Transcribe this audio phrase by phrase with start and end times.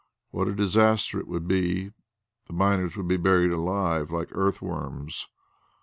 [0.31, 1.91] What a disaster it would be.
[2.47, 5.27] The miners would be buried alive like earth worms.